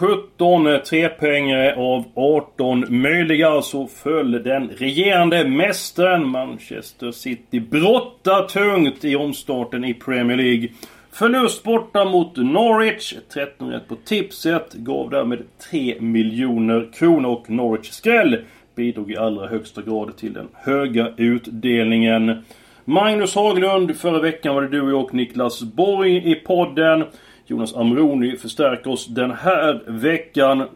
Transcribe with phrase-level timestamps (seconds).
[0.00, 9.16] 17 trepoängare av 18 möjliga så föll den regerande mästaren Manchester City brotta tungt i
[9.16, 10.68] omstarten i Premier League.
[11.12, 13.14] Förlust borta mot Norwich.
[13.32, 14.72] 13 rätt på tipset.
[14.72, 18.44] Gav därmed 3 miljoner kronor och Norwich skräll
[18.74, 22.44] bidrog i allra högsta grad till den höga utdelningen.
[22.84, 27.04] Magnus Haglund, förra veckan var det du och jag och Niklas Borg i podden.
[27.50, 30.68] Jonas Amroni förstärker oss den här veckan.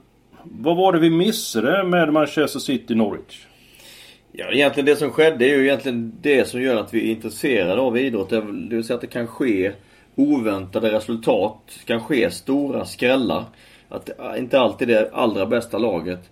[0.43, 3.47] Vad var det vi missade med Manchester City Norwich?
[4.33, 7.81] Ja, egentligen det som skedde är ju egentligen det som gör att vi är intresserade
[7.81, 8.31] av idrott.
[8.31, 9.73] Det vill säga att det kan ske
[10.15, 11.59] oväntade resultat.
[11.79, 13.45] Det kan ske stora skrällar.
[13.89, 16.31] Att inte alltid det allra bästa laget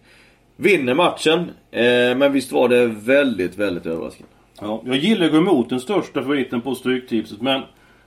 [0.56, 1.41] vinner matchen.
[1.70, 4.33] Eh, men visst var det väldigt, väldigt överraskande.
[4.61, 7.62] Ja, jag gillar att gå emot den största favoriten på Stryktipset men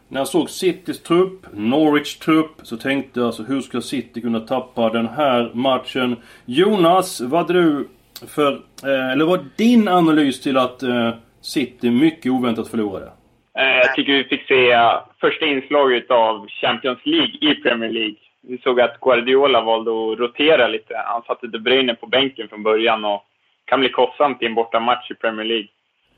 [0.07, 4.39] när jag såg Citys trupp, Norwich trupp, så tänkte jag alltså hur ska City kunna
[4.39, 6.15] tappa den här matchen?
[6.45, 7.87] Jonas, vad hade du
[8.35, 8.51] för,
[8.83, 13.11] eh, eller vad din analys till att eh, City mycket oväntat förlorade?
[13.57, 14.77] Eh, jag tycker vi fick se
[15.21, 18.15] första inslaget av Champions League i Premier League.
[18.47, 20.93] Vi såg att Guardiola valde att rotera lite.
[21.05, 23.23] Han satte De Bruyne på bänken från början och
[23.65, 25.67] kan bli kostsamt i en bortamatch i Premier League.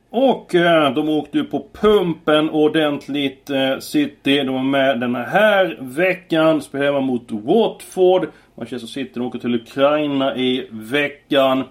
[0.10, 3.50] Och eh, de åkte ju på pumpen ordentligt.
[3.50, 6.62] Eh, City, de var med den här veckan.
[6.62, 8.28] Spelar hemma mot Watford.
[8.56, 11.64] Manchester City, åker till Ukraina i veckan.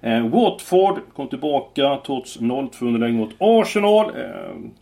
[0.00, 4.12] Eh, Watford kom tillbaka trots 0-2 underläge mot Arsenal.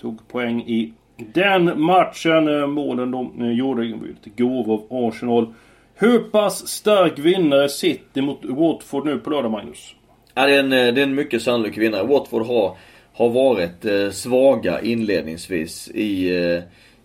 [0.01, 2.71] Tog poäng i den matchen.
[2.71, 5.55] Målen de gjorde var lite gåvor av Arsenal.
[5.95, 9.95] Hur pass stark vinnare City mot Watford nu på lördag, Magnus?
[10.35, 12.07] Ja, det, är en, det är en mycket sannolik vinnare.
[12.07, 12.77] Watford har
[13.15, 16.63] har varit eh, svaga inledningsvis i, eh,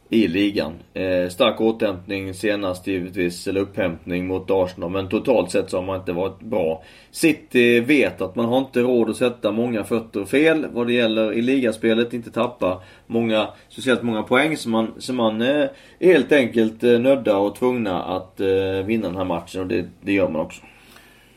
[0.09, 0.74] i ligan.
[0.94, 4.90] Eh, stark återhämtning senast givetvis, eller upphämtning mot Arsenal.
[4.90, 6.84] Men totalt sett så har man inte varit bra.
[7.12, 11.34] City vet att man har inte råd att sätta många fötter fel vad det gäller
[11.34, 12.14] i ligaspelet.
[12.14, 14.58] Inte tappa många, speciellt många poäng.
[14.58, 15.66] Så man, så man eh,
[16.00, 19.62] är helt enkelt eh, nödda och tvungna att eh, vinna den här matchen.
[19.62, 20.62] Och det, det gör man också.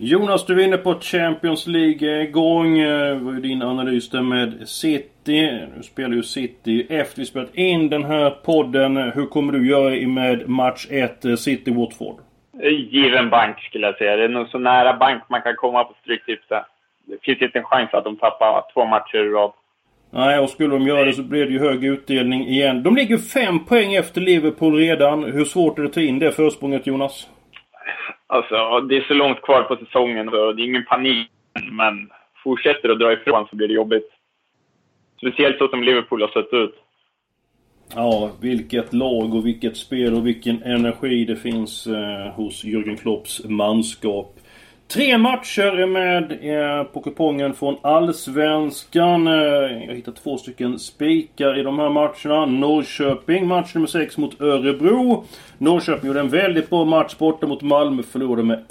[0.05, 2.79] Jonas, du är inne på Champions League-gång.
[2.79, 5.43] Det var ju din analys där med City.
[5.77, 8.97] Nu spelar ju City efter vi spelat in den här podden.
[8.97, 12.17] Hur kommer du göra med match 1, City-Watford?
[12.91, 14.17] Given bank skulle jag säga.
[14.17, 16.65] Det är nog så nära bank man kan komma på Stryktipset.
[17.07, 19.53] Det finns inte en chans att de tappar två matcher i rad.
[20.11, 22.83] Nej, och skulle de göra det så blir det ju hög utdelning igen.
[22.83, 25.25] De ligger fem poäng efter Liverpool redan.
[25.25, 27.29] Hur svårt är det att ta in det försprånget, Jonas?
[28.33, 31.29] Alltså, det är så långt kvar på säsongen och det är ingen panik.
[31.73, 32.11] Men
[32.45, 34.09] fortsätter det att dra ifrån så blir det jobbigt.
[35.17, 36.75] Speciellt så som Liverpool har sett ut.
[37.95, 43.45] Ja, vilket lag och vilket spel och vilken energi det finns eh, hos Jürgen Klopps
[43.45, 44.35] manskap.
[44.93, 49.27] Tre matcher är med eh, på kupongen från Allsvenskan.
[49.27, 49.35] Eh,
[49.87, 52.47] jag hittar två stycken spikar i de här matcherna.
[52.47, 55.25] Norrköping, match nummer 6 mot Örebro.
[55.59, 58.03] Norrköping gjorde en väldigt bra match borta mot Malmö.
[58.03, 58.65] Förlorade med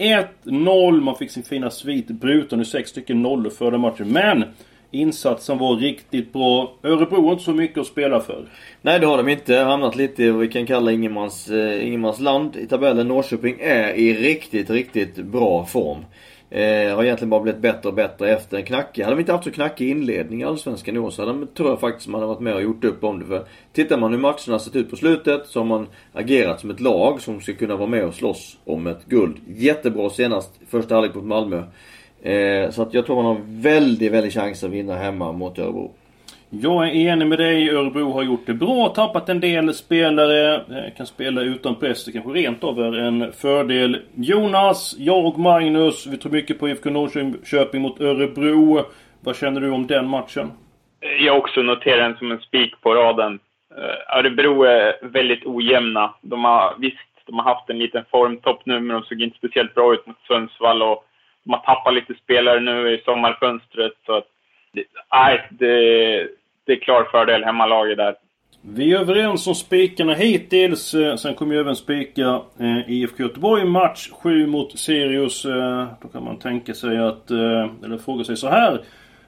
[0.43, 1.01] 1-0.
[1.01, 2.59] Man fick sin fina svit bruten.
[2.59, 4.07] Nu sex stycken nollor för den matchen.
[4.07, 4.43] Men
[4.91, 6.73] Insatsen var riktigt bra.
[6.83, 8.45] Örebro har inte så mycket att spela för.
[8.81, 9.55] Nej det har de inte.
[9.55, 13.07] Hamnat lite i vad vi kan kalla Ingemans, eh, Ingemans land i tabellen.
[13.07, 16.05] Norrköping är i riktigt, riktigt bra form.
[16.49, 19.03] Eh, har egentligen bara blivit bättre och bättre efter en knackig.
[19.03, 21.69] Hade de inte haft så knackig inledning i Allsvenskan i år så hade de, tror
[21.69, 23.25] jag faktiskt man hade varit med och gjort upp om det.
[23.25, 26.79] För tittar man hur matcherna sett ut på slutet så har man agerat som ett
[26.79, 29.37] lag som ska kunna vara med och slåss om ett guld.
[29.47, 31.63] Jättebra senast första halvlek mot Malmö.
[32.23, 35.91] Eh, så att jag tror man har väldigt, väldigt chans att vinna hemma mot Örebro.
[36.53, 37.69] Jag är enig med dig.
[37.69, 38.89] Örebro har gjort det bra.
[38.89, 40.55] Tappat en del spelare.
[40.55, 42.05] Eh, kan spela utan press.
[42.05, 43.97] Det kanske rent av är en fördel.
[44.15, 46.07] Jonas, jag och Magnus.
[46.07, 48.85] Vi tror mycket på IFK Norrköping mot Örebro.
[49.19, 50.51] Vad känner du om den matchen?
[51.19, 53.39] Jag också noterar den som en spik på raden.
[53.77, 56.13] Eh, Örebro är väldigt ojämna.
[56.21, 59.75] De har, visst, de har haft en liten formtopp nu, men de såg inte speciellt
[59.75, 60.81] bra ut mot Sundsvall.
[60.81, 61.05] Och
[61.43, 63.93] de har tappat lite spelare nu i sommarfönstret.
[64.05, 64.27] Så att,
[65.13, 66.27] nej, det,
[66.65, 68.15] det är klar fördel hemmalaget där.
[68.61, 70.93] Vi är överens om spikarna hittills.
[70.93, 75.45] Eh, sen kommer ju även spika eh, IFK Göteborg match 7 mot Sirius.
[75.45, 78.81] Eh, då kan man tänka sig att, eh, eller fråga sig så här.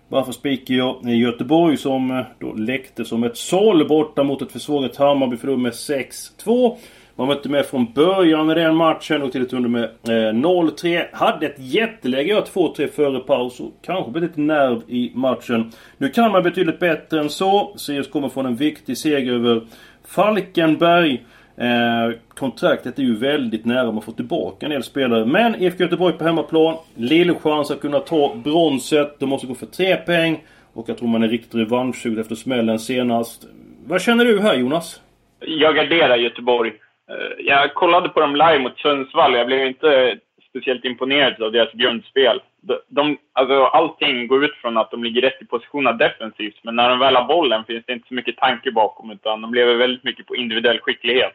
[0.07, 4.51] Varför spikar jag i Göteborg som eh, då läckte som ett såll borta mot ett
[4.51, 6.77] försvagat Hammarby förlorade med 6-2.
[7.15, 10.33] Man var inte med från början i den matchen och till ett under med eh,
[10.33, 11.05] 0-3.
[11.13, 15.71] Hade ett jätteläge, ja 2-3 före paus och kanske blev lite nerv i matchen.
[15.97, 17.73] Nu kan man betydligt bättre än så.
[17.77, 19.61] Sirius kommer från en viktig seger över
[20.07, 21.23] Falkenberg.
[21.57, 25.25] Eh, kontraktet är ju väldigt nära man får tillbaka en del spelare.
[25.25, 26.75] Men IFK Göteborg på hemmaplan.
[26.95, 29.19] lillchans att kunna ta bronset.
[29.19, 30.43] De måste gå för tre poäng.
[30.73, 33.47] Och jag tror man är riktigt revanschsugd efter smällen senast.
[33.85, 35.01] Vad känner du här Jonas?
[35.39, 36.73] Jag garderar Göteborg.
[37.09, 39.33] Eh, jag kollade på dem live mot Sundsvall.
[39.33, 40.17] Jag blev inte
[40.49, 42.41] speciellt imponerad av deras grundspel.
[42.61, 46.75] De, de, alltså, allting går ut från att de ligger rätt i positionerna defensivt, men
[46.75, 49.75] när de väl har bollen finns det inte så mycket tanke bakom, utan de lever
[49.75, 51.33] väldigt mycket på individuell skicklighet.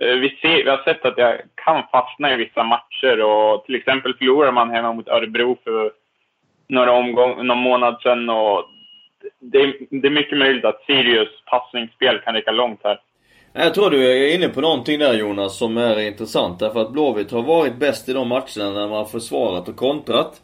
[0.00, 3.74] Eh, vi, ser, vi har sett att jag kan fastna i vissa matcher och till
[3.74, 5.92] exempel förlorar man hemma mot Örebro för
[6.68, 8.64] några omgång, någon månad sedan och
[9.40, 13.00] det, det är mycket möjligt att Sirius passningsspel kan räcka långt här.
[13.54, 16.58] Jag tror du är inne på någonting där Jonas som är intressant.
[16.58, 20.40] Därför att Blåvitt har varit bäst i de matcherna när man har försvarat och kontrat.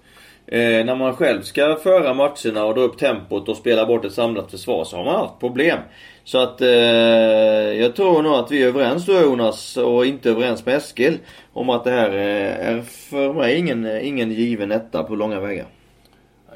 [0.46, 4.12] Eh, när man själv ska föra matcherna och dra upp tempot och spela bort ett
[4.12, 5.78] samlat försvar så har man haft problem.
[6.24, 6.68] Så att eh,
[7.80, 11.18] jag tror nog att vi är överens då Jonas och inte överens med Eskil
[11.52, 15.66] om att det här eh, är för mig ingen, ingen given etta på långa vägar.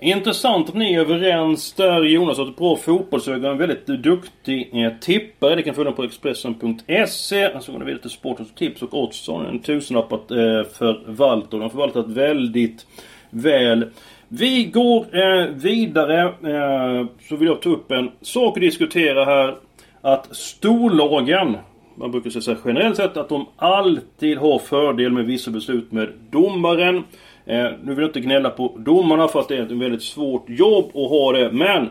[0.02, 3.50] Intressant att ni är överens där Jonas har ett bra fotbollsöga.
[3.50, 5.54] En väldigt duktig eh, tippare.
[5.54, 7.06] Det kan följa på Expressen.se.
[7.06, 9.46] Så alltså, går ni vidare till Sportens tips och Oddsson.
[9.46, 10.37] En tusenlapp att eh,
[10.78, 11.46] förvalta.
[11.50, 12.87] De har förvaltat väldigt
[13.31, 13.90] väl.
[14.28, 16.22] Vi går eh, vidare.
[16.22, 19.56] Eh, så vill jag ta upp en sak att diskutera här.
[20.00, 21.56] Att storlagen
[21.94, 27.04] man brukar säga generellt sett att de alltid har fördel med vissa beslut med domaren.
[27.46, 30.44] Eh, nu vill jag inte gnälla på domarna för att det är ett väldigt svårt
[30.48, 31.52] jobb att ha det.
[31.52, 31.90] Men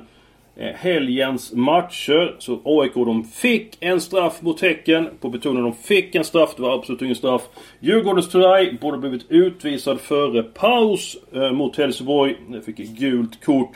[0.56, 5.10] eh, helgens matcher så AIK de fick en straff mot Häcken.
[5.22, 6.54] På betoningen de fick en straff.
[6.56, 7.42] Det var absolut ingen straff.
[7.80, 12.36] Djurgårdens Turay borde blivit utvisad före paus eh, mot Helsingborg.
[12.66, 13.72] Fick gult kort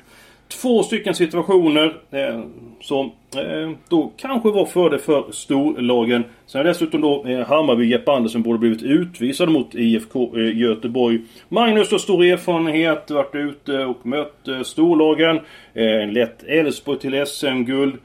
[0.48, 2.42] två stycken situationer eh,
[2.82, 6.24] som Eh, då kanske var fördel för storlagen.
[6.46, 11.22] Sen har dessutom då eh, Hammarby, Jeppe Andersen borde blivit utvisad mot IFK eh, Göteborg.
[11.50, 15.40] Magnus har stor erfarenhet, varit ute och mött storlagen.
[15.74, 17.96] En lett Elfsborg till SM-guld.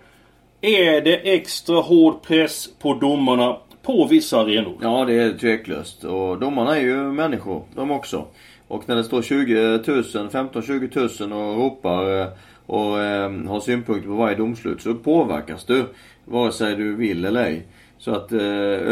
[0.60, 4.78] Är det extra hård press på domarna på vissa arenor?
[4.82, 6.04] Ja, det är tveklöst.
[6.04, 8.26] Och domarna är ju människor, de också.
[8.68, 12.26] Och när det står 20 000, 15-20 000 och ropar eh,
[12.70, 15.84] och eh, har synpunkter på varje domslut så påverkas du.
[16.24, 17.66] Vare sig du vill eller ej.
[17.98, 18.40] Så att eh,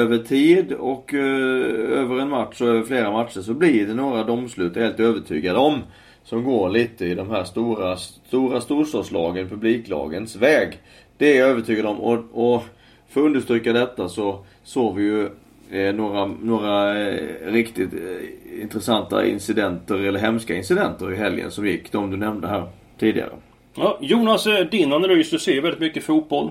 [0.02, 4.24] över tid och eh, över en match och över flera matcher så blir det några
[4.24, 5.80] domslut, jag är helt övertygad om.
[6.24, 10.78] Som går lite i de här stora, stora storstadslagen, publiklagens väg.
[11.16, 12.64] Det är jag övertygad om och, och
[13.08, 15.28] för att understryka detta så såg vi ju
[15.70, 21.92] eh, några, några eh, riktigt eh, intressanta incidenter, eller hemska incidenter i helgen som gick.
[21.92, 23.30] De du nämnde här tidigare.
[23.76, 26.50] Ja, Jonas, eh, din analys, du ser väldigt mycket fotboll.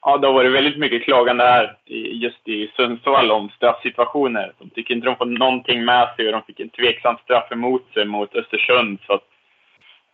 [0.00, 1.76] Ja, det har varit väldigt mycket klagande här
[2.12, 4.52] just i Sundsvall om straffsituationer.
[4.58, 7.92] De tycker inte de får någonting med sig och de fick en tveksam straff emot
[7.94, 8.98] sig mot Östersund.
[9.06, 9.20] Så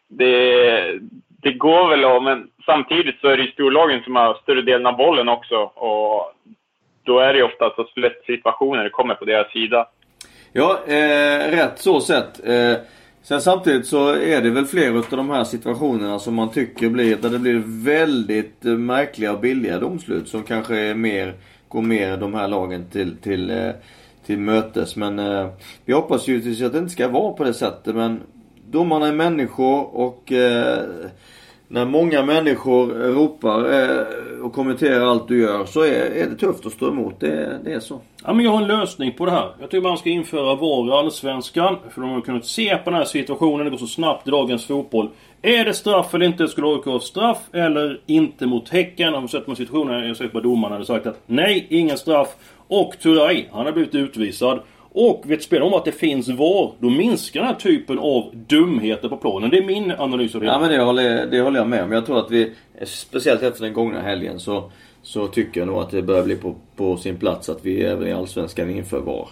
[0.09, 0.99] det,
[1.43, 4.87] det går väl att, men samtidigt så är det ju storlagen som har större delen
[4.87, 5.57] av bollen också.
[5.75, 6.33] Och
[7.05, 7.87] då är det ju ofta så
[8.27, 9.89] situationer kommer på deras sida.
[10.53, 12.47] Ja, eh, rätt så sett.
[12.47, 12.77] Eh,
[13.25, 17.17] sen samtidigt så är det väl fler utav de här situationerna som man tycker blir,
[17.17, 21.35] där det blir väldigt eh, märkliga och billiga domslut som kanske är mer,
[21.69, 23.71] går mer de här lagen till, till, eh,
[24.27, 24.97] till mötes.
[24.97, 25.49] Men eh,
[25.85, 28.21] vi hoppas ju att det inte ska vara på det sättet men
[28.71, 30.85] domarna är människor och eh,
[31.69, 36.67] när många människor ropar eh, och kommenterar allt du gör så är, är det tufft
[36.67, 37.21] att stå emot.
[37.21, 38.01] Det, det, är så.
[38.25, 39.51] Ja men jag har en lösning på det här.
[39.61, 41.77] Jag tycker man ska införa VAR i Allsvenskan.
[41.91, 43.65] För de har kunnat se på den här situationen.
[43.65, 45.09] Det går så snabbt i dagens fotboll.
[45.43, 46.49] Är det straff eller inte?
[46.49, 49.15] Skulle AIK ha straff eller inte mot Häcken?
[49.15, 50.09] Har man sett på situationen.
[50.09, 52.29] Jag sett på domarna hade sagt att nej, ingen straff.
[52.69, 54.61] Och Turay, han har blivit utvisad.
[54.97, 59.09] Och vet spelarna om att det finns VAR, då minskar den här typen av dumheter
[59.09, 59.51] på planen.
[59.51, 60.47] Det är min analys av det.
[60.47, 61.93] Ja men det håller, det håller jag med om.
[61.93, 62.53] Jag tror att vi,
[62.85, 64.71] speciellt efter den gångna helgen så,
[65.03, 68.09] så tycker jag nog att det börjar bli på, på sin plats att vi även
[68.09, 69.29] i Allsvenskan inför VAR.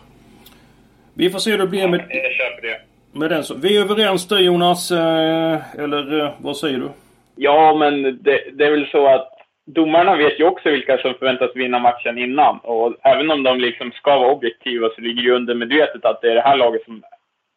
[1.15, 2.01] Vi får se hur det blir med...
[2.01, 3.19] Jag köper det.
[3.19, 3.55] Med den så.
[3.55, 6.89] Vi är överens där Jonas, eh, eller eh, vad säger du?
[7.37, 9.32] Ja, men det, det är väl så att
[9.67, 12.59] domarna vet ju också vilka som förväntas vinna matchen innan.
[12.59, 16.35] Och även om de liksom ska vara objektiva så ligger ju undermedvetet att det är
[16.35, 17.03] det här laget som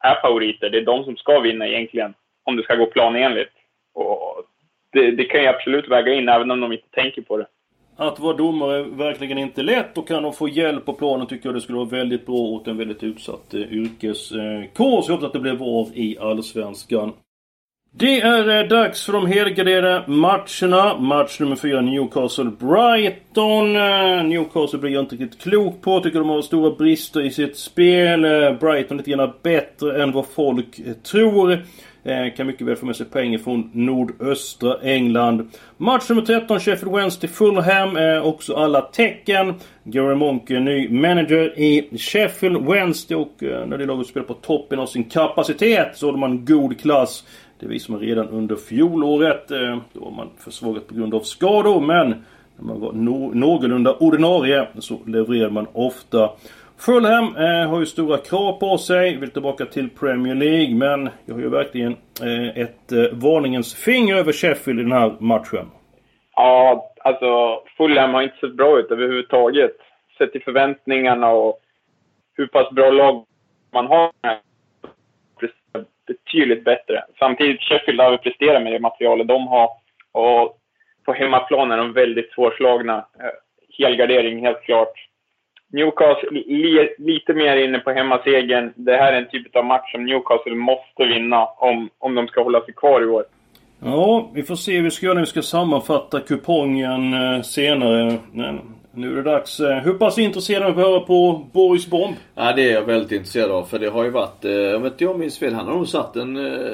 [0.04, 0.70] är favoriter.
[0.70, 3.54] Det är de som ska vinna egentligen, om det ska gå planenligt.
[3.94, 4.44] Och
[4.92, 7.48] det, det kan ju absolut väga in, även om de inte tänker på det.
[7.98, 11.48] Att vara domare är verkligen inte lätt och kan de få hjälp på planen tycker
[11.48, 14.98] jag det skulle vara väldigt bra åt en väldigt utsatt eh, yrkeskår.
[14.98, 17.14] Eh, så jag hoppas att det blir av i Allsvenskan.
[17.98, 20.98] Det är eh, dags för de helgarderade matcherna.
[20.98, 23.76] Match nummer 4 Newcastle-Brighton.
[23.76, 26.00] Eh, Newcastle blir jag inte riktigt klok på.
[26.00, 28.26] Tycker de har stora brister i sitt spel.
[28.26, 31.66] Eh, Brighton lite grann bättre än vad folk tror.
[32.38, 35.52] Kan mycket väl få med sig pengar från nordöstra England.
[35.78, 37.98] Match nummer 13 Sheffield Wednesday Fulham.
[38.24, 39.54] Också alla tecken.
[39.84, 43.18] Gary Monk ny manager i Sheffield Wednesday.
[43.18, 47.24] Och när det laget spelar på toppen av sin kapacitet så har man god klass.
[47.60, 49.52] Det visade man redan under fjolåret.
[49.52, 52.10] Eh, då var man försvagat på grund av skador men
[52.58, 56.30] när man var no någorlunda ordinarie så levererade man ofta.
[56.78, 61.34] Fulham eh, har ju stora krav på sig, vill tillbaka till Premier League men jag
[61.34, 65.72] har ju verkligen eh, ett eh, varningens finger över Sheffield i den här matchen.
[66.36, 69.76] Ja, alltså Fulham har inte sett bra ut överhuvudtaget.
[70.18, 71.60] Sett till förväntningarna och
[72.34, 73.26] hur pass bra lag
[73.74, 74.12] man har
[76.08, 77.04] betydligt bättre.
[77.20, 79.70] Samtidigt, Sheffield överpresterar med det materialet de har.
[80.12, 80.58] Och
[81.06, 82.98] på hemmaplan är de väldigt svårslagna.
[82.98, 83.36] Eh,
[83.78, 84.94] helgardering, helt klart.
[85.74, 88.74] Newcastle li, lite mer inne på hemmasegern.
[88.76, 92.44] Det här är en typ av match som Newcastle måste vinna om, om de ska
[92.44, 93.24] hålla sig kvar i år.
[93.80, 98.18] Ja, vi får se hur vi ska göra när vi ska sammanfatta kupongen eh, senare.
[98.96, 99.60] Nu är det dags.
[99.60, 102.16] Eh, hur pass intresserad är du höra på Boris Bomb?
[102.36, 103.64] Ja, det är jag väldigt intresserad av.
[103.64, 106.16] För det har ju varit, eh, om inte jag minns fel, han har nog satt
[106.16, 106.74] en eh,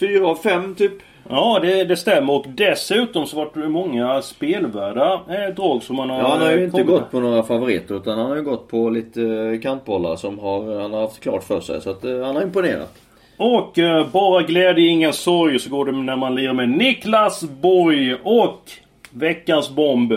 [0.00, 0.92] fyra av fem typ.
[1.28, 2.32] Ja, det, det stämmer.
[2.32, 6.52] Och dessutom så var det många spelvärda eh, drag som han har Ja, han har
[6.52, 10.16] ju inte gått på några favoriter utan han har ju gått på lite eh, kantbollar
[10.16, 11.80] som har, han har haft klart för sig.
[11.80, 12.94] Så att eh, han har imponerat.
[13.36, 18.14] Och eh, bara glädje, ingen sorg så går det när man lirar med Niklas Borg
[18.14, 18.70] och
[19.10, 20.12] veckans bomb.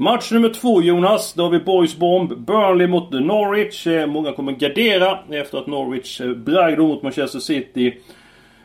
[0.00, 1.34] Match nummer två Jonas.
[1.34, 2.38] Då har vi Boys Bomb.
[2.46, 3.86] Burnley mot Norwich.
[3.86, 7.96] Eh, många kommer gardera efter att Norwich eh, bragde mot Manchester City.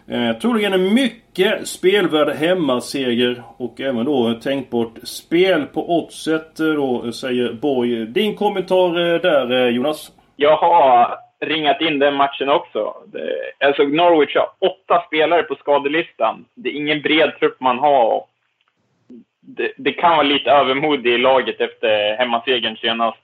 [0.07, 7.03] Eh, troligen en mycket spelvärd hemmaseger och även då tänkbart spel på oddset eh, då,
[7.05, 8.05] eh, säger Borg.
[8.05, 10.11] Din kommentar där Jonas?
[10.35, 12.93] Jag har ringat in den matchen också.
[13.05, 16.45] Det, alltså Norwich har åtta spelare på skadelistan.
[16.55, 18.25] Det är ingen bred trupp man har
[19.45, 23.17] det, det, kan vara lite övermod i laget efter hemmasegern senast.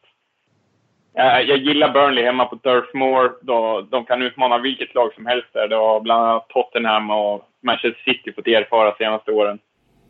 [1.13, 3.31] Jag, jag gillar Burnley hemma på Turf Moor.
[3.41, 5.67] Då, de kan utmana vilket lag som helst där.
[5.67, 9.59] Det har bland annat Tottenham och Manchester City fått erfara de senaste åren.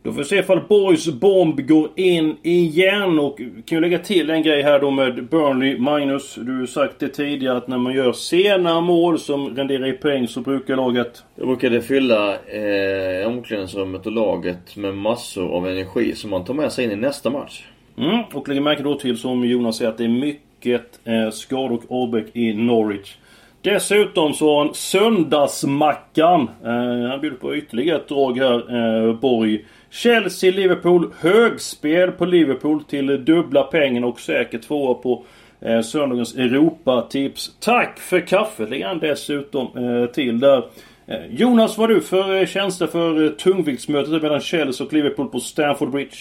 [0.04, 4.30] Då får vi se ifall Boys Bomb går in igen och kan ju lägga till
[4.30, 5.78] en grej här då med Burnley.
[5.78, 9.94] Magnus, du har sagt det tidigare att när man gör sena mål som renderar i
[9.94, 11.24] poäng så brukar laget...
[11.36, 16.54] Då brukar det fylla eh, omklädningsrummet och laget med massor av energi som man tar
[16.54, 17.64] med sig in i nästa match.
[17.98, 21.82] Mm, och lägger märke då till som Jonas säger att det är mycket eh, skador
[21.88, 23.16] och avbräck i Norwich.
[23.62, 26.42] Dessutom så har han Söndagsmackan.
[26.42, 28.76] Eh, han bjuder på ytterligare ett drag här,
[29.08, 29.66] eh, Borg.
[29.92, 31.12] Chelsea-Liverpool.
[31.22, 35.26] Högspel på Liverpool till dubbla pengen och säkert tvåa på
[35.66, 37.60] eh, söndagens Europatips.
[37.60, 40.64] Tack för kaffet lägger han dessutom eh, till där.
[41.08, 45.28] Eh, Jonas, vad har du för eh, känsla för eh, tungviktsmötet mellan Chelsea och Liverpool
[45.28, 46.18] på Stamford Bridge?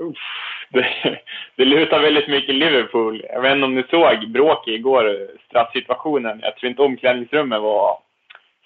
[0.00, 0.16] Uff,
[0.72, 0.86] det,
[1.56, 3.24] det lutar väldigt mycket Liverpool.
[3.28, 6.40] Jag vet inte om ni såg bråket igår, eh, straffsituationen.
[6.42, 7.98] Jag tror inte omklädningsrummet var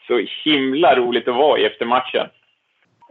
[0.06, 2.26] så himla roligt att vara i efter matchen.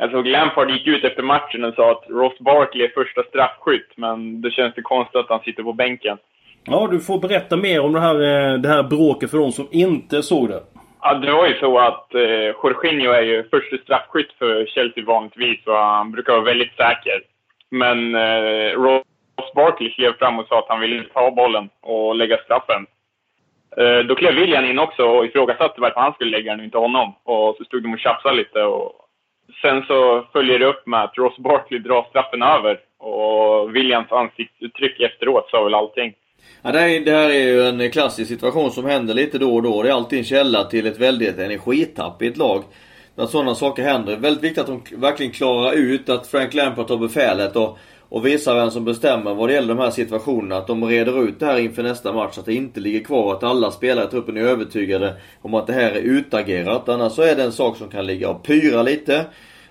[0.01, 3.91] Jag såg Lampard gick ut efter matchen och sa att Ross Barkley är första straffskytt,
[3.95, 6.17] men det känns det konstigt att han sitter på bänken.
[6.63, 9.67] Ja, du får berätta mer om det här, eh, det här bråket för de som
[9.71, 10.63] inte såg det.
[11.01, 12.21] Ja, det var ju så att eh,
[12.63, 17.21] Jorginho är ju första straffskytt för Chelsea vanligtvis och han brukar vara väldigt säker.
[17.69, 22.37] Men eh, Ross Barkley klev fram och sa att han ville ta bollen och lägga
[22.37, 22.85] straffen.
[23.77, 26.77] Eh, då klev William in också och ifrågasatte varför han skulle lägga den och inte
[26.77, 27.13] honom.
[27.23, 29.00] Och så stod de och tjafsade lite och
[29.61, 32.79] Sen så följer det upp med att Ross Barkley drar straffen över.
[32.97, 36.13] Och Williams ansiktsuttryck efteråt sa väl allting.
[36.61, 39.63] Ja, det, här, det här är ju en klassisk situation som händer lite då och
[39.63, 39.83] då.
[39.83, 42.63] Det är alltid en källa till ett väldigt energitapp i ett lag.
[43.15, 44.11] När sådana saker händer.
[44.11, 47.77] Det är väldigt viktigt att de verkligen klarar ut att Frank Lampard tar befälet och
[48.11, 50.57] och visar vem som bestämmer vad det gäller de här situationerna.
[50.57, 52.37] Att de reder ut det här inför nästa match.
[52.37, 53.33] Att det inte ligger kvar.
[53.33, 56.89] Att alla spelare i truppen är övertygade om att det här är utagerat.
[56.89, 59.25] Annars så är det en sak som kan ligga och pyra lite.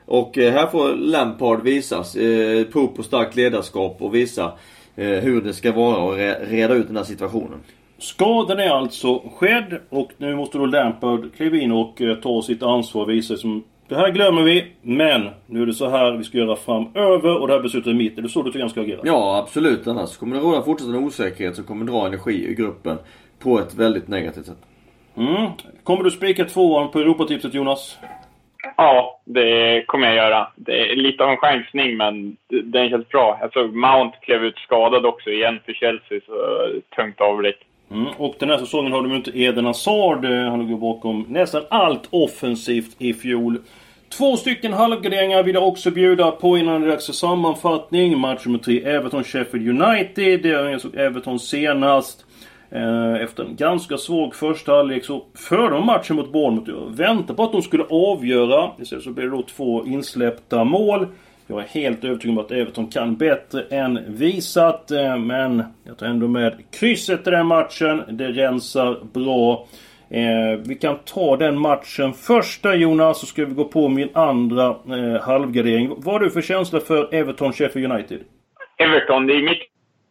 [0.04, 4.52] Och eh, här får Lampard visas eh, prov på starkt ledarskap och visa
[4.96, 6.16] eh, hur det ska vara och
[6.50, 7.60] reda ut den här situationen.
[7.98, 12.62] Skadan är alltså skedd och nu måste då Lampard kliva in och eh, ta sitt
[12.62, 16.24] ansvar och visa som det här glömmer vi, men nu är det så här vi
[16.24, 18.18] ska göra framöver och det här beslutet är mitt.
[18.18, 19.00] Är det så du tycker han ska agera?
[19.04, 19.86] Ja, absolut.
[19.86, 22.98] Annars kommer det råda fortsatt en osäkerhet som kommer dra energi i gruppen
[23.42, 24.58] på ett väldigt negativt sätt.
[25.16, 25.50] Mm.
[25.84, 27.98] Kommer du spika tvåan på Europatipset Jonas?
[28.76, 30.48] Ja, det kommer jag göra.
[30.56, 33.38] Det är lite av en chansning, men den känns bra.
[33.40, 36.66] Jag såg Mount klev ut skadad också igen för Chelsea, så
[36.96, 37.66] tungt avbräck.
[37.90, 40.24] Mm, och den här säsongen har de ju inte Eden Hazard.
[40.24, 43.58] Eh, han låg bakom nästan allt offensivt i fjol.
[44.18, 48.18] Två stycken halvgarderingar vill jag också bjuda på innan det är dags för sammanfattning.
[48.18, 50.46] Match nummer tre, Everton-Sheffield United.
[50.46, 52.24] Jag såg alltså Everton senast.
[52.70, 56.70] Eh, efter en ganska svag första halvlek så förde de matchen mot Bournemouth.
[56.70, 58.70] Jag väntade på att de skulle avgöra.
[58.78, 61.06] Istället så blev det då två insläppta mål.
[61.50, 64.90] Jag är helt övertygad om att Everton kan bättre än visat.
[64.90, 68.02] Eh, men jag tar ändå med krysset i den matchen.
[68.08, 69.66] Det rensar bra.
[70.10, 74.66] Eh, vi kan ta den matchen första Jonas, så ska vi gå på min andra
[74.66, 75.94] eh, halvgardering.
[75.96, 78.20] Vad har du för känsla för Everton Sheffield United?
[78.76, 79.62] Everton, det är mitt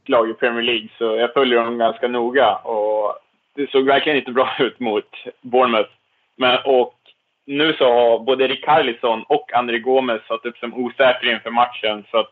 [0.05, 2.55] lag i Premier League, så jag följer dem ganska noga.
[2.55, 3.15] Och
[3.55, 5.09] det såg verkligen inte bra ut mot
[5.41, 5.89] Bournemouth.
[6.35, 6.93] Men, och
[7.49, 12.03] nu så har både Rikardisson och André Gomes satt upp som osäkra inför matchen.
[12.11, 12.31] Så att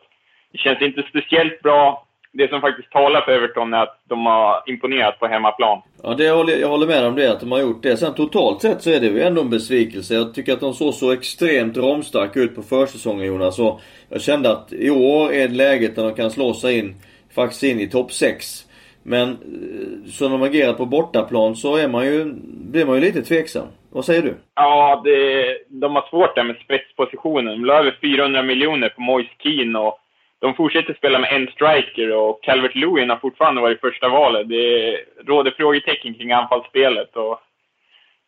[0.52, 2.04] det känns inte speciellt bra.
[2.32, 5.82] Det som faktiskt talar för Everton är att de har imponerat på hemmaplan.
[6.02, 7.96] Ja, det jag, håller, jag håller med om det, att de har gjort det.
[7.96, 10.14] Sen totalt sett så är det ju ändå en besvikelse.
[10.14, 13.58] Jag tycker att de såg så extremt ramstarka ut på försäsongen Jonas.
[13.58, 16.96] Och jag kände att i år är läget där de kan slå sig in,
[17.34, 18.64] faktiskt in i topp 6.
[19.02, 23.22] Men eh, som de agerat på bortaplan så är man ju, blir man ju lite
[23.22, 23.66] tveksam.
[23.90, 24.34] Vad säger du?
[24.54, 27.52] Ja, det, de har svårt där med spetspositionen.
[27.52, 29.98] De la över 400 miljoner på Moise Keane och
[30.40, 34.48] de fortsätter spela med en striker och Calvert Lewin har fortfarande varit första valet.
[34.48, 37.40] Det råder frågetecken kring anfallsspelet och...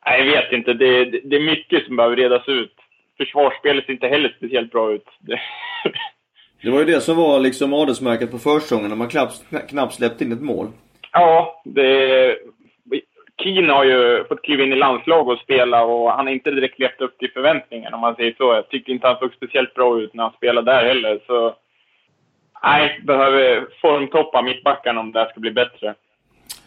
[0.07, 0.73] Nej, jag vet inte.
[0.73, 2.75] Det, det, det är mycket som behöver redas ut.
[3.17, 5.07] Försvarsspelet ser inte heller speciellt bra ut.
[5.19, 5.41] Det,
[6.63, 10.25] det var ju det som var liksom adelsmärket på försäsongen, när man knappt, knappt släppte
[10.25, 10.67] in ett mål.
[11.13, 12.37] Ja, det...
[13.43, 16.79] Keane har ju fått kliva in i landslag och spela och han har inte direkt
[16.79, 18.55] levt upp till förväntningarna om man säger så.
[18.55, 21.21] Jag tycker inte han såg speciellt bra ut när han spelade där heller.
[21.27, 21.55] Så
[22.63, 25.95] nej, behöver formtoppa mittbackarna om det här ska bli bättre.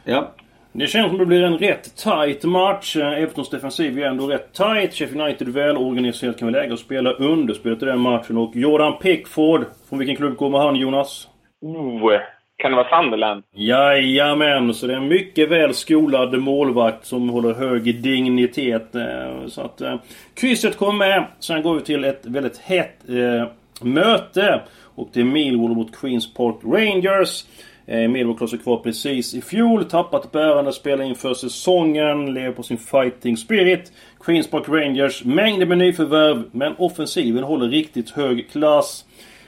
[0.04, 0.32] Ja.
[0.76, 2.96] Det känns som det blir en rätt tight match.
[2.96, 4.94] Evertons defensiv är ändå rätt tight.
[4.94, 8.38] Sheffield United välorganiserat kan vi lägga och spela underspelet i den matchen.
[8.38, 9.66] Och Jordan Pickford.
[9.90, 11.28] Från vilken klubb kommer han Jonas?
[11.62, 12.12] Oh,
[12.58, 13.44] kan det vara Sunderland?
[13.56, 18.96] Jajamän, så det är en mycket väl skolad målvakt som håller hög dignitet.
[18.96, 19.96] Eh, så att eh,
[20.34, 21.26] krysset kommer med.
[21.40, 23.48] Sen går vi till ett väldigt hett eh,
[23.82, 24.62] möte.
[24.96, 27.46] Och det är Millwall mot Queens Park Rangers.
[27.86, 29.86] Eh, Millwall klarade sig kvar precis i fjol.
[29.86, 32.34] Tappat bärande spelare inför säsongen.
[32.34, 33.92] Lever på sin fighting spirit.
[34.20, 36.44] Queens Park Rangers, mängder med nyförvärv.
[36.52, 39.06] Men offensiven håller riktigt hög klass.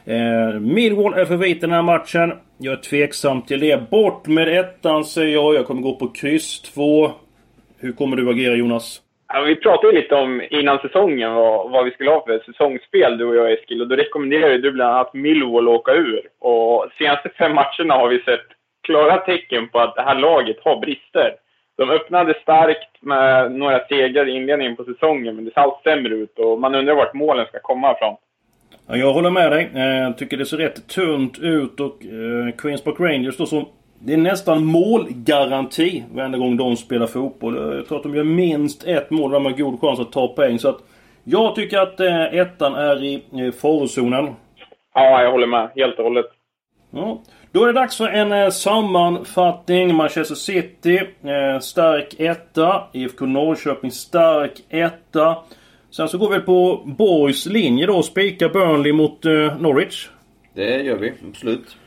[0.07, 2.33] Eh, Millwall är favorit den här matchen.
[2.57, 3.89] Jag är tveksam till det.
[3.89, 5.55] Bort med ettan säger jag.
[5.55, 7.11] Jag kommer gå på kryss 2.
[7.79, 9.01] Hur kommer du agera Jonas?
[9.33, 13.17] Ja, vi pratade ju lite om innan säsongen vad, vad vi skulle ha för säsongsspel,
[13.17, 13.81] du och jag Eskil.
[13.81, 16.21] Och då rekommenderade du bland annat Millwall åka ur.
[16.39, 18.45] Och senaste fem matcherna har vi sett
[18.83, 21.35] klara tecken på att det här laget har brister.
[21.77, 26.15] De öppnade starkt med några segrar i inledningen på säsongen, men det ser allt sämre
[26.15, 28.15] ut och man undrar vart målen ska komma ifrån.
[28.87, 29.69] Ja, jag håller med dig.
[29.73, 33.65] Jag eh, tycker det ser rätt tunt ut och eh, Queens Park Rangers då som
[33.99, 37.75] det är nästan målgaranti varenda gång de spelar fotboll.
[37.75, 39.31] Jag tror att de gör minst ett mål.
[39.31, 40.59] De har god chans att ta poäng.
[40.59, 40.77] Så att
[41.23, 44.29] jag tycker att eh, ettan är i eh, farozonen.
[44.93, 45.69] Ja, jag håller med.
[45.75, 46.25] Helt och hållet.
[46.91, 47.21] Ja.
[47.51, 49.95] Då är det dags för en eh, sammanfattning.
[49.95, 52.83] Manchester City, eh, stark etta.
[52.91, 55.37] IFK Norrköping, stark etta.
[55.95, 58.01] Sen så går vi på Borgs linje då.
[58.01, 60.09] Spika Burnley mot eh, Norwich.
[60.55, 61.77] Det gör vi, absolut.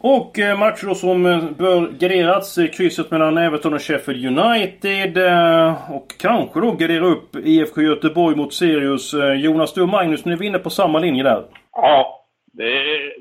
[0.00, 2.58] Och eh, matcher då som eh, bör garderats.
[2.76, 5.18] Krysset mellan Everton och Sheffield United.
[5.18, 9.14] Eh, och kanske då gardera upp IFK Göteborg mot Sirius.
[9.36, 11.44] Jonas, du och Magnus, ni är inne på samma linje där.
[11.72, 12.26] Ja.
[12.52, 13.12] Det är,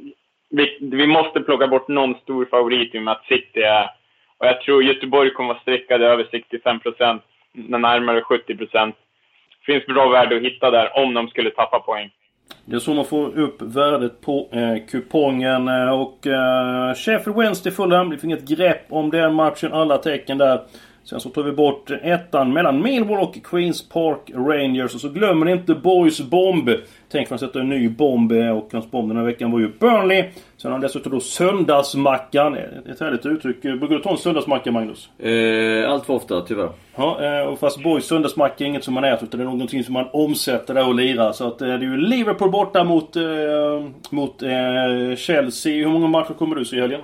[0.50, 3.84] vi, vi, måste plocka bort någon stor favorit i och med att City är...
[4.38, 7.22] Och jag tror Göteborg kommer vara streckade över 65 procent.
[7.54, 8.96] Närmare 70 procent.
[9.70, 12.10] Det finns bra värde att hitta där om de skulle tappa poäng.
[12.66, 15.68] Det är så man får upp värdet på eh, kupongen.
[15.68, 18.10] Eh, och eh, Sheffield Wednesday Fulham.
[18.10, 19.74] Vi fick inget grepp om den matchen.
[19.74, 20.62] Alla tecken där.
[21.10, 24.96] Sen så tar vi bort ettan mellan Millwall och Queens Park Rangers.
[24.96, 26.70] Och så glömmer ni inte Boys bomb.
[27.12, 28.32] Tänk för att sätta en ny bomb.
[28.32, 30.24] Och hans bomb den här veckan var ju Burnley.
[30.58, 32.58] Sen har han dessutom då Söndagsmackan.
[32.58, 33.62] Ett härligt uttryck.
[33.62, 35.10] Brukar du ta en söndagsmacka Magnus?
[35.20, 36.70] Eh, allt för ofta tyvärr.
[36.96, 39.84] Ja, eh, och fast Boys söndagsmacka är inget som man äter utan det är någonting
[39.84, 41.32] som man omsätter där och lirar.
[41.32, 43.24] Så att eh, det är ju Liverpool borta mot, eh,
[44.10, 45.74] mot eh, Chelsea.
[45.74, 47.02] Hur många matcher kommer du se i helgen?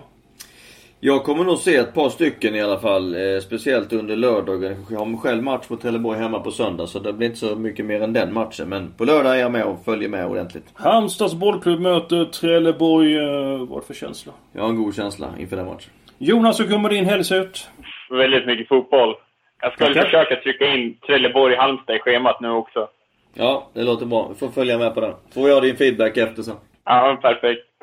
[1.08, 3.16] Jag kommer nog se ett par stycken i alla fall.
[3.16, 4.86] Eh, speciellt under lördagen.
[4.92, 6.88] Jag har själv match mot Trelleborg hemma på söndag.
[6.88, 8.70] Så det blir inte så mycket mer än den matchen.
[8.70, 10.64] Men på lördag är jag med och följer med ordentligt.
[10.74, 13.18] Halmstads bollklubb möter Trelleborg.
[13.18, 14.34] Eh, vad för känsla?
[14.52, 15.92] Jag har en god känsla inför den matchen.
[16.18, 17.68] Jonas, hur kommer din helg se ut?
[18.10, 19.16] Väldigt mycket fotboll.
[19.62, 20.02] Jag ska Okej.
[20.02, 22.88] försöka trycka in Trelleborg-Halmstad i schemat nu också.
[23.34, 24.28] Ja, det låter bra.
[24.28, 25.14] Vi får följa med på den.
[25.34, 26.56] Får jag din feedback efter sen.
[26.86, 27.75] Ja, perfekt.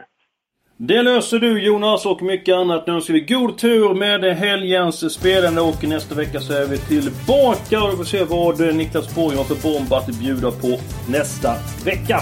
[0.85, 2.87] Det löser du Jonas och mycket annat.
[2.87, 7.83] Nu önskar vi god tur med helgens spelande och nästa vecka så är vi tillbaka
[7.83, 12.21] och vi får se vad Niklas Borg har för bomb att bjuda på nästa vecka.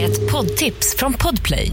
[0.00, 1.72] Ett poddtips från Podplay.